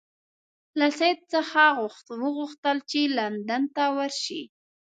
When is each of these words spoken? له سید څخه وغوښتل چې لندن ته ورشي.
له 0.79 0.87
سید 0.99 1.19
څخه 1.33 1.63
وغوښتل 2.23 2.77
چې 2.89 2.99
لندن 3.17 3.63
ته 3.75 3.83
ورشي. 3.97 4.41